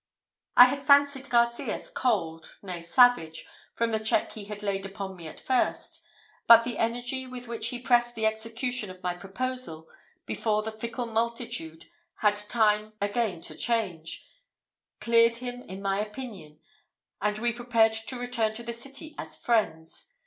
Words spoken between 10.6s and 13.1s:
the fickle multitude had time